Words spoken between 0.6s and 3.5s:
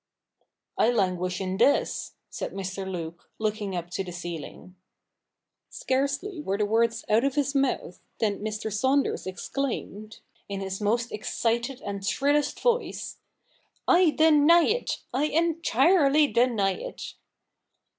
'I languish in this,' said Mr. Luke,